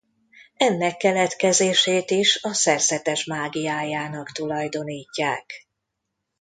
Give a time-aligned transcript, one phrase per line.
[0.57, 5.67] Ennek keletkezését is a szerzetes mágiájának tulajdonítják.